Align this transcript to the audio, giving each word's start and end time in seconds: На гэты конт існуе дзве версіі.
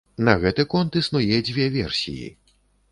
На 0.29 0.33
гэты 0.43 0.65
конт 0.71 0.99
існуе 1.03 1.37
дзве 1.51 1.71
версіі. 1.81 2.27